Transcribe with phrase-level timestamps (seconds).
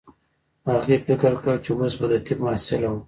[0.71, 2.99] هغې فکر کاوه چې اوس به د طب محصله وه